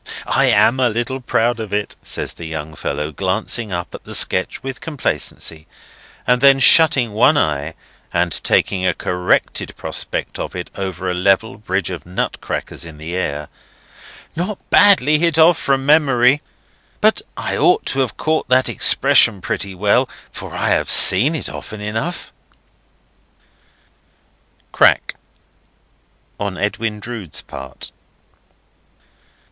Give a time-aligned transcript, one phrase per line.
[0.25, 4.15] "I am a little proud of it," says the young fellow, glancing up at the
[4.15, 5.67] sketch with complacency,
[6.25, 7.75] and then shutting one eye,
[8.11, 12.97] and taking a corrected prospect of it over a level bridge of nut crackers in
[12.97, 13.47] the air:
[14.35, 16.41] "Not badly hit off from memory.
[16.99, 21.47] But I ought to have caught that expression pretty well, for I have seen it
[21.47, 22.33] often enough."
[24.71, 27.91] Crack!—on Edwin Drood's part.